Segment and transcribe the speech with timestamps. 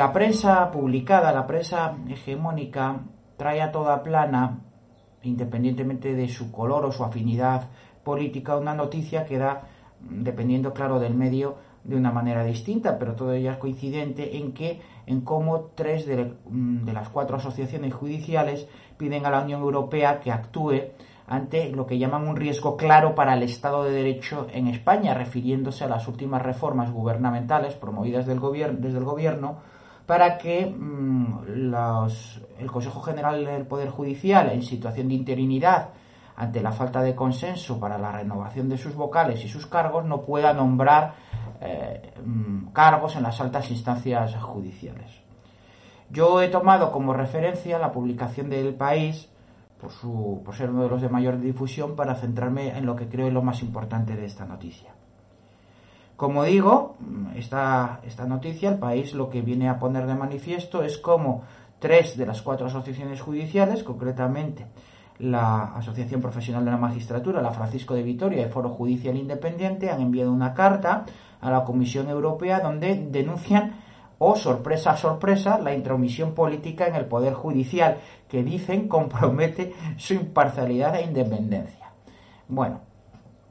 [0.00, 3.02] la prensa publicada, la prensa hegemónica,
[3.36, 4.60] trae a toda plana,
[5.22, 7.68] independientemente de su color o su afinidad
[8.02, 9.68] política, una noticia que da,
[10.00, 14.80] dependiendo, claro, del medio, de una manera distinta, pero todo ello es coincidente en que,
[15.04, 20.32] en cómo tres de, de las cuatro asociaciones judiciales piden a la Unión Europea que
[20.32, 20.92] actúe
[21.26, 25.84] ante lo que llaman un riesgo claro para el Estado de Derecho en España, refiriéndose
[25.84, 29.58] a las últimas reformas gubernamentales promovidas del desde el Gobierno
[30.10, 31.72] para que mm,
[32.58, 35.90] el Consejo General del Poder Judicial, en situación de interinidad,
[36.34, 40.22] ante la falta de consenso para la renovación de sus vocales y sus cargos, no
[40.22, 41.14] pueda nombrar
[41.60, 45.22] eh, mm, cargos en las altas instancias judiciales.
[46.10, 49.28] Yo he tomado como referencia la publicación del país
[49.80, 53.08] por, su, por ser uno de los de mayor difusión para centrarme en lo que
[53.08, 54.90] creo es lo más importante de esta noticia.
[56.20, 56.96] Como digo,
[57.34, 61.44] esta, esta noticia, el país lo que viene a poner de manifiesto es cómo
[61.78, 64.66] tres de las cuatro asociaciones judiciales, concretamente
[65.18, 70.02] la Asociación Profesional de la Magistratura, la Francisco de Vitoria y Foro Judicial Independiente, han
[70.02, 71.06] enviado una carta
[71.40, 73.80] a la Comisión Europea donde denuncian
[74.18, 77.96] o sorpresa sorpresa la intromisión política en el poder judicial
[78.28, 81.92] que dicen compromete su imparcialidad e independencia.
[82.46, 82.82] Bueno,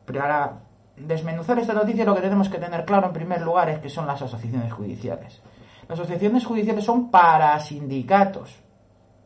[0.06, 0.69] para
[1.00, 4.06] desmenuzar esta noticia lo que tenemos que tener claro en primer lugar es que son
[4.06, 5.42] las asociaciones judiciales.
[5.88, 8.60] Las asociaciones judiciales son para sindicatos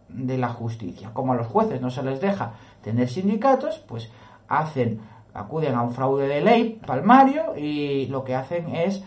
[0.08, 1.12] de la justicia.
[1.14, 4.12] Como a los jueces no se les deja tener sindicatos, pues
[4.48, 5.02] hacen,
[5.34, 9.04] acuden a un fraude de ley palmario y lo que hacen es eh,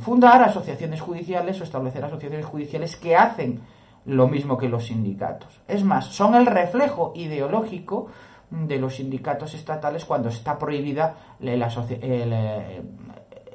[0.00, 3.60] fundar asociaciones judiciales o establecer asociaciones judiciales que hacen
[4.06, 5.60] lo mismo que los sindicatos.
[5.68, 8.08] Es más, son el reflejo ideológico
[8.50, 12.82] de los sindicatos estatales cuando está prohibida la, eh,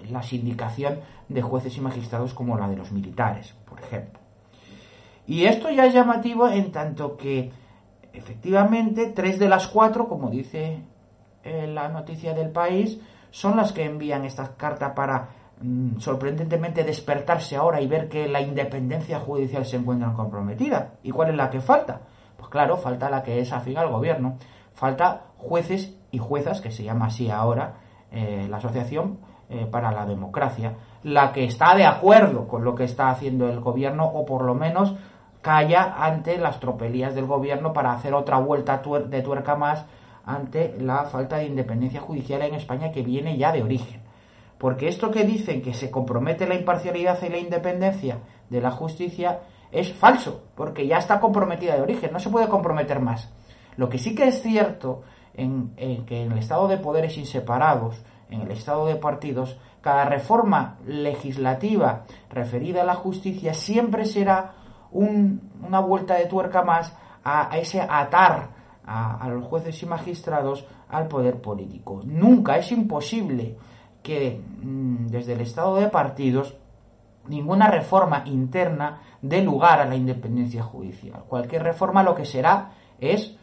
[0.10, 1.00] la sindicación
[1.30, 4.20] de jueces y magistrados como la de los militares, por ejemplo.
[5.26, 7.52] Y esto ya es llamativo en tanto que
[8.12, 10.84] efectivamente tres de las cuatro, como dice
[11.44, 13.00] eh, la noticia del país,
[13.32, 15.30] son las que envían esta carta para
[15.64, 20.96] Mm, sorprendentemente despertarse ahora y ver que la independencia judicial se encuentra comprometida.
[21.04, 22.02] ¿Y cuál es la que falta?
[22.36, 24.38] Pues claro, falta la que es afín al gobierno.
[24.74, 27.76] Falta jueces y juezas, que se llama así ahora
[28.12, 29.20] eh, la Asociación
[29.50, 33.60] eh, para la Democracia, la que está de acuerdo con lo que está haciendo el
[33.60, 34.96] gobierno o por lo menos
[35.42, 39.86] calla ante las tropelías del gobierno para hacer otra vuelta de tuerca más
[40.26, 44.02] ante la falta de independencia judicial en España que viene ya de origen.
[44.58, 48.20] Porque esto que dicen que se compromete la imparcialidad y la independencia
[48.50, 49.42] de la justicia
[49.72, 53.30] es falso, porque ya está comprometida de origen, no se puede comprometer más.
[53.76, 55.04] Lo que sí que es cierto
[55.34, 55.76] en,
[56.06, 62.04] que en el estado de poderes inseparados, en el estado de partidos, cada reforma legislativa
[62.30, 64.54] referida a la justicia siempre será
[64.92, 68.50] una vuelta de tuerca más a, ese atar
[68.86, 72.02] a los jueces y magistrados al poder político.
[72.06, 73.58] Nunca es imposible
[74.04, 76.56] que mm, desde el estado de partidos
[77.28, 81.24] ninguna reforma interna dé lugar a la independencia judicial.
[81.28, 83.38] Cualquier reforma lo que será es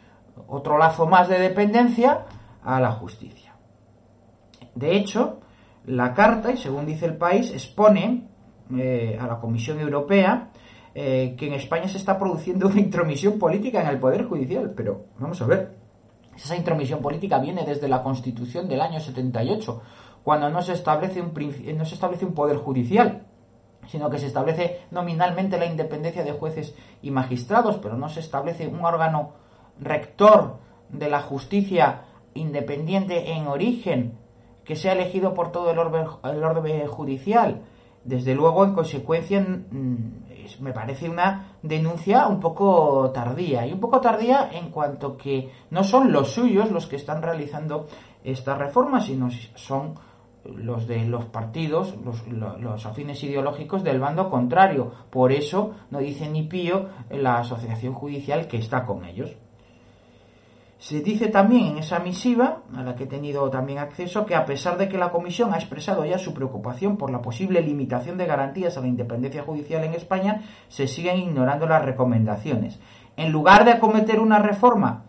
[0.47, 2.25] otro lazo más de dependencia
[2.63, 3.55] a la justicia.
[4.75, 5.39] De hecho,
[5.85, 8.27] la carta, y según dice el país, expone
[8.77, 10.51] eh, a la Comisión Europea
[10.93, 14.73] eh, que en España se está produciendo una intromisión política en el Poder Judicial.
[14.75, 15.75] Pero vamos a ver,
[16.35, 19.81] esa intromisión política viene desde la Constitución del año 78,
[20.23, 21.33] cuando no se establece un,
[21.77, 23.25] no se establece un poder judicial,
[23.87, 28.67] sino que se establece nominalmente la independencia de jueces y magistrados, pero no se establece
[28.67, 29.33] un órgano
[29.79, 30.57] rector
[30.89, 34.17] de la justicia independiente en origen,
[34.63, 37.61] que sea elegido por todo el orden, el orden judicial.
[38.03, 39.45] Desde luego, en consecuencia,
[40.59, 43.65] me parece una denuncia un poco tardía.
[43.65, 47.87] Y un poco tardía en cuanto que no son los suyos los que están realizando
[48.23, 49.95] estas reformas, sino son
[50.43, 54.91] los de los partidos, los, afines ideológicos del bando contrario.
[55.09, 59.35] Por eso no dice ni pío la asociación judicial que está con ellos.
[60.81, 64.47] Se dice también en esa misiva, a la que he tenido también acceso, que a
[64.47, 68.25] pesar de que la Comisión ha expresado ya su preocupación por la posible limitación de
[68.25, 72.79] garantías a la independencia judicial en España, se siguen ignorando las recomendaciones.
[73.15, 75.03] En lugar de acometer una reforma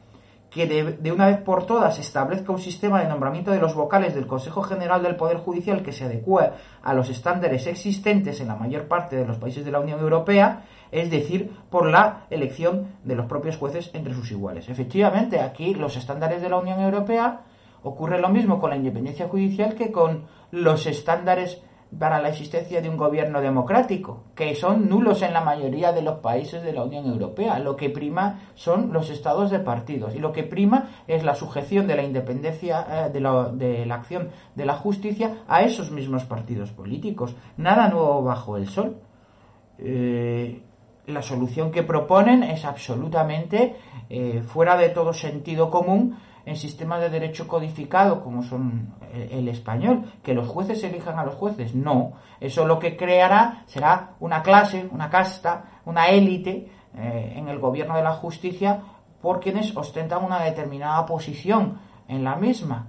[0.53, 4.27] que de, una vez por todas establezca un sistema de nombramiento de los vocales del
[4.27, 6.51] Consejo General del Poder Judicial que se adecue
[6.83, 10.65] a los estándares existentes en la mayor parte de los países de la Unión Europea,
[10.91, 14.69] es decir, por la elección de los propios jueces entre sus iguales.
[14.69, 17.41] Efectivamente, aquí los estándares de la Unión Europea
[17.83, 21.63] ocurre lo mismo con la independencia judicial que con los estándares
[21.99, 26.21] para la existencia de un gobierno democrático, que son nulos en la mayoría de los
[26.21, 27.59] países de la Unión Europea.
[27.59, 31.87] Lo que prima son los estados de partidos y lo que prima es la sujeción
[31.87, 37.37] de la independencia eh, de, la, acción de la justicia a esos mismos partidos políticos.
[37.57, 38.97] Nada nuevo bajo el sol.
[39.79, 40.63] Eh,
[41.07, 43.77] la solución que proponen es absolutamente
[44.09, 50.05] eh, fuera de todo sentido común en sistemas de derecho codificado como son el español,
[50.23, 51.75] que los jueces elijan a los jueces.
[51.75, 57.59] No, eso lo que creará será una clase, una casta, una élite eh, en el
[57.59, 58.83] gobierno de la justicia
[59.21, 61.79] por quienes ostentan una determinada posición
[62.09, 62.89] en la misma.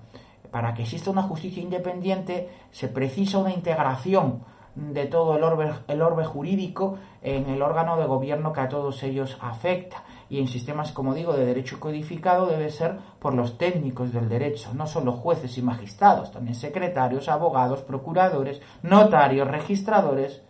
[0.52, 4.44] Para que exista una justicia independiente se precisa una integración
[4.76, 9.04] de todo el orbe, el orbe jurídico en el órgano de gobierno que a todos
[9.04, 14.12] ellos afecta y en sistemas, como digo, de derecho codificado debe ser por los técnicos
[14.12, 20.42] del derecho, no solo jueces y magistrados, también secretarios, abogados, procuradores, notarios, registradores,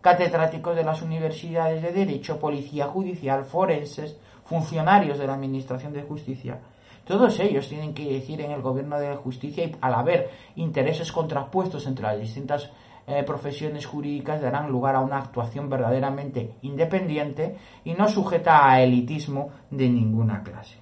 [0.00, 6.60] catedráticos de las universidades de derecho, policía judicial, forenses, funcionarios de la Administración de Justicia.
[7.04, 11.86] Todos ellos tienen que decir en el gobierno de justicia y al haber intereses contrapuestos
[11.86, 12.70] entre las distintas
[13.08, 19.50] eh, profesiones jurídicas darán lugar a una actuación verdaderamente independiente y no sujeta a elitismo
[19.70, 20.76] de ninguna clase.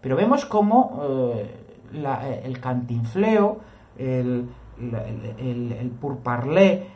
[0.00, 1.54] Pero vemos cómo eh,
[1.92, 3.60] eh, el cantinfleo,
[3.98, 6.86] el, el, purparlé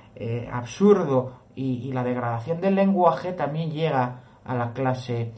[0.51, 5.33] absurdo y, la degradación del lenguaje también llega a la clase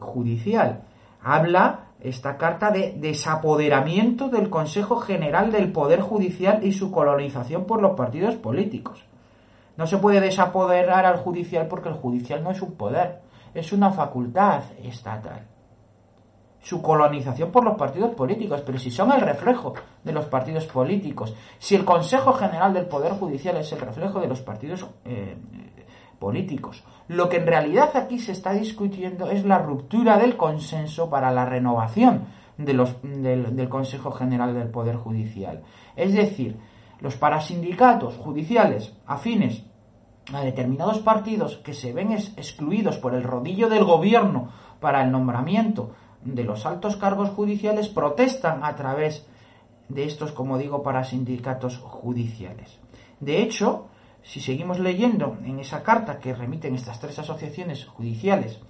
[0.00, 0.82] judicial.
[1.22, 7.82] Habla esta carta de desapoderamiento del Consejo General del Poder Judicial y su colonización por
[7.82, 9.04] los partidos políticos.
[9.76, 13.20] No se puede desapoderar al judicial porque el judicial no es un poder,
[13.54, 15.46] es una facultad estatal.
[16.60, 19.72] Su colonización por los partidos políticos, pero si son el reflejo
[20.04, 24.26] de los partidos políticos, si el Consejo General del Poder Judicial es el reflejo de
[24.26, 25.36] los partidos eh,
[26.20, 26.84] políticos.
[27.08, 31.46] Lo que en realidad aquí se está discutiendo es la ruptura del consenso para la
[31.46, 32.26] renovación
[32.56, 35.62] de los, del, Consejo General del Poder Judicial.
[35.96, 36.58] Es decir,
[37.00, 39.64] los parasindicatos judiciales afines
[40.32, 45.92] a determinados partidos que se ven excluidos por el rodillo del gobierno para el nombramiento
[46.22, 49.26] de los altos cargos judiciales protestan a través
[49.88, 52.78] de estos, como digo, parasindicatos judiciales.
[53.18, 53.89] De hecho,
[54.22, 58.60] si seguimos leyendo en esa carta que remiten estas tres asociaciones judiciales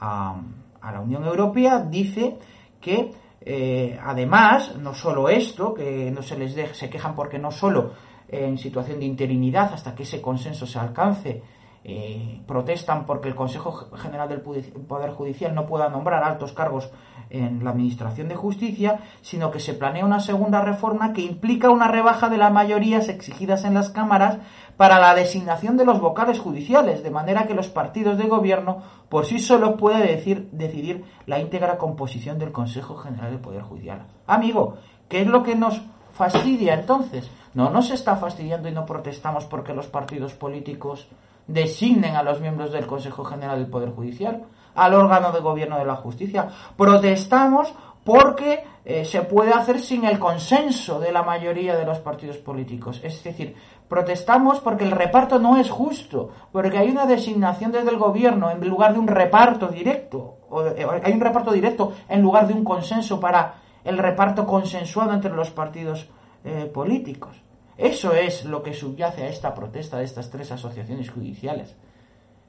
[0.00, 0.40] a,
[0.82, 2.38] la Unión Europea, dice
[2.80, 3.10] que
[3.40, 7.92] eh, además, no solo esto, que no se les se quejan porque no solo
[8.28, 11.42] en situación de interinidad hasta que ese consenso se alcance,
[11.84, 16.90] eh, protestan porque el Consejo General del Poder Judicial no pueda nombrar altos cargos
[17.30, 21.88] en la Administración de Justicia, sino que se planea una segunda reforma que implica una
[21.88, 24.38] rebaja de las mayorías exigidas en las cámaras
[24.76, 29.26] para la designación de los vocales judiciales, de manera que los partidos de gobierno por
[29.26, 34.06] sí solos puedan decir, decidir la íntegra composición del Consejo General del Poder Judicial.
[34.26, 34.76] Amigo,
[35.08, 35.82] ¿qué es lo que nos
[36.12, 37.30] fastidia entonces?
[37.54, 41.08] No nos está fastidiando y no protestamos porque los partidos políticos
[41.48, 45.84] designen a los miembros del Consejo General del Poder Judicial al órgano de gobierno de
[45.84, 46.48] la justicia.
[46.76, 47.74] Protestamos
[48.04, 53.00] porque eh, se puede hacer sin el consenso de la mayoría de los partidos políticos.
[53.02, 53.54] Es decir,
[53.88, 58.66] protestamos porque el reparto no es justo, porque hay una designación desde el gobierno en
[58.66, 60.64] lugar de un reparto directo, o,
[61.02, 65.50] hay un reparto directo en lugar de un consenso para el reparto consensuado entre los
[65.50, 66.08] partidos
[66.44, 67.36] eh, políticos.
[67.78, 71.76] Eso es lo que subyace a esta protesta de estas tres asociaciones judiciales.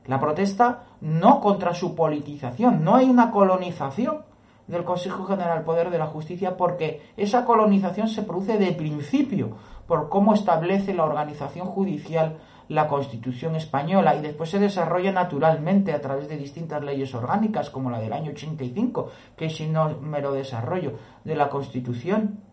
[0.05, 4.23] La protesta no contra su politización, no hay una colonización
[4.65, 9.57] del Consejo General del Poder de la Justicia porque esa colonización se produce de principio
[9.87, 16.01] por cómo establece la organización judicial la Constitución española y después se desarrolla naturalmente a
[16.01, 20.93] través de distintas leyes orgánicas como la del año 85, que es sin mero desarrollo
[21.23, 22.48] de la Constitución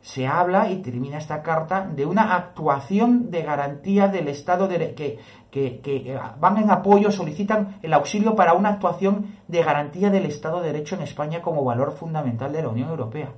[0.00, 5.18] se habla, y termina esta carta, de una actuación de garantía del Estado de, que,
[5.50, 10.60] que, que, van en apoyo, solicitan el auxilio para una actuación de garantía del Estado
[10.60, 13.32] de Derecho en España como valor fundamental de la Unión Europea.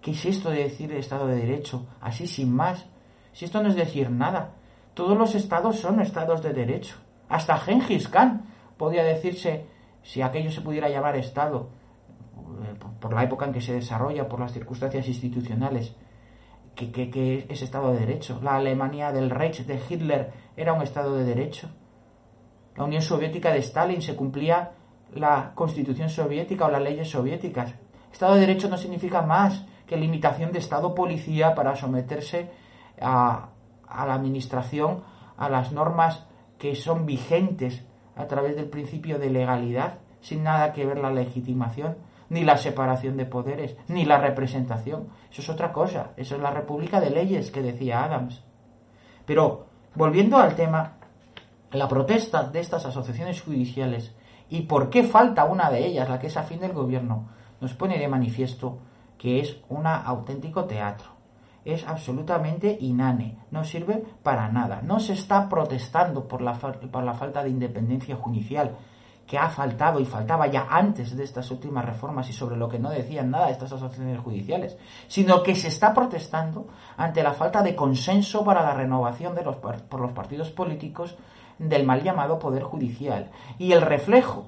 [0.00, 1.86] ¿Qué es esto de decir Estado de Derecho?
[2.00, 2.86] Así sin más.
[3.32, 4.52] Si esto no es decir nada.
[4.94, 6.96] Todos los estados son estados de derecho.
[7.28, 8.46] Hasta Gengis Khan
[8.78, 9.66] podía decirse,
[10.02, 11.85] si aquello se pudiera llamar Estado, eh,
[13.00, 15.94] por la época en que se desarrolla, por las circunstancias institucionales,
[16.74, 18.40] que, es Estado de Derecho.
[18.42, 21.70] La Alemania del Reich de Hitler era un Estado de Derecho.
[22.76, 24.72] La Unión Soviética de Stalin se cumplía
[25.14, 27.74] la Constitución soviética o las leyes soviéticas.
[28.12, 32.50] Estado de Derecho no significa más que limitación de Estado policía para someterse
[33.00, 33.50] a,
[33.88, 35.02] a la administración
[35.36, 36.26] a las normas
[36.58, 37.84] que son vigentes
[38.16, 41.96] a través del principio de legalidad, sin nada que ver la legitimación,
[42.28, 45.08] ni la separación de poderes, ni la representación.
[45.30, 46.12] Eso es otra cosa.
[46.16, 48.42] Eso es la República de Leyes que decía Adams.
[49.24, 50.94] Pero, volviendo al tema,
[51.72, 54.14] la protesta de estas asociaciones judiciales
[54.48, 57.28] y por qué falta una de ellas, la que es afín del gobierno,
[57.60, 58.78] nos pone de manifiesto
[59.18, 61.16] que es un auténtico teatro.
[61.64, 64.82] Es absolutamente inane, no sirve para nada.
[64.82, 68.76] No se está protestando por la, por la falta de independencia judicial,
[69.26, 72.78] que ha faltado y faltaba ya antes de estas últimas reformas y sobre lo que
[72.78, 74.76] no decían nada estas asociaciones judiciales,
[75.08, 79.56] sino que se está protestando ante la falta de consenso para la renovación de los,
[79.56, 81.16] por los partidos políticos
[81.58, 83.30] del mal llamado Poder Judicial.
[83.58, 84.46] Y el reflejo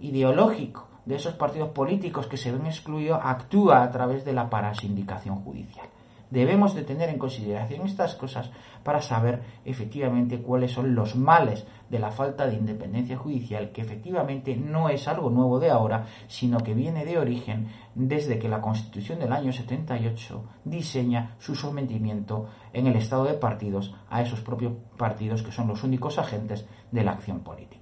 [0.00, 5.42] ideológico de esos partidos políticos que se ven excluidos actúa a través de la parasindicación
[5.42, 5.88] judicial.
[6.30, 8.50] Debemos de tener en consideración estas cosas
[8.84, 14.56] para saber efectivamente cuáles son los males de la falta de independencia judicial, que efectivamente
[14.56, 19.18] no es algo nuevo de ahora, sino que viene de origen desde que la Constitución
[19.18, 25.42] del año 78 diseña su sometimiento en el estado de partidos a esos propios partidos
[25.42, 27.79] que son los únicos agentes de la acción política.